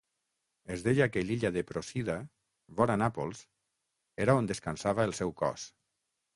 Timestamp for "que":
1.15-1.21